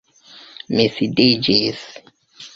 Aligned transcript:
Mi 0.79 0.87
sidiĝis. 0.95 1.87